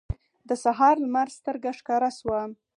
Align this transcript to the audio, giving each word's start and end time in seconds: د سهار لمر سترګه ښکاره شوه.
د 0.47 0.49
سهار 0.63 0.95
لمر 1.03 1.27
سترګه 1.37 1.69
ښکاره 1.79 2.09
شوه. 2.17 2.41